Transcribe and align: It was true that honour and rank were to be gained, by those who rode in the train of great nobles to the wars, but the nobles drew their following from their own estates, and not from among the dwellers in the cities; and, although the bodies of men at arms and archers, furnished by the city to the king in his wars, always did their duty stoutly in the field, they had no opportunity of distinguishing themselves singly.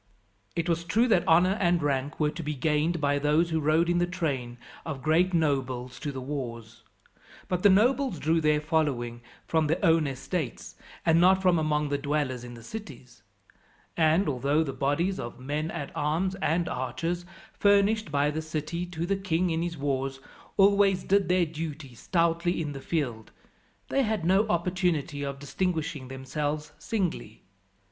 It 0.55 0.67
was 0.67 0.83
true 0.83 1.07
that 1.09 1.27
honour 1.27 1.59
and 1.59 1.83
rank 1.83 2.19
were 2.19 2.31
to 2.31 2.41
be 2.41 2.55
gained, 2.55 2.99
by 2.99 3.19
those 3.19 3.51
who 3.51 3.59
rode 3.59 3.87
in 3.87 3.99
the 3.99 4.07
train 4.07 4.57
of 4.83 5.03
great 5.03 5.31
nobles 5.31 5.99
to 5.99 6.11
the 6.11 6.19
wars, 6.19 6.81
but 7.47 7.61
the 7.61 7.69
nobles 7.69 8.17
drew 8.17 8.41
their 8.41 8.59
following 8.59 9.21
from 9.45 9.67
their 9.67 9.77
own 9.85 10.07
estates, 10.07 10.75
and 11.05 11.21
not 11.21 11.39
from 11.39 11.59
among 11.59 11.89
the 11.89 11.99
dwellers 11.99 12.43
in 12.43 12.55
the 12.55 12.63
cities; 12.63 13.21
and, 13.95 14.27
although 14.27 14.63
the 14.63 14.73
bodies 14.73 15.19
of 15.19 15.39
men 15.39 15.69
at 15.69 15.91
arms 15.95 16.33
and 16.41 16.67
archers, 16.67 17.23
furnished 17.53 18.11
by 18.11 18.31
the 18.31 18.41
city 18.41 18.87
to 18.87 19.05
the 19.05 19.15
king 19.15 19.51
in 19.51 19.61
his 19.61 19.77
wars, 19.77 20.19
always 20.57 21.03
did 21.03 21.29
their 21.29 21.45
duty 21.45 21.93
stoutly 21.93 22.59
in 22.59 22.71
the 22.71 22.81
field, 22.81 23.29
they 23.89 24.01
had 24.01 24.25
no 24.25 24.47
opportunity 24.47 25.21
of 25.21 25.37
distinguishing 25.37 26.07
themselves 26.07 26.71
singly. 26.79 27.43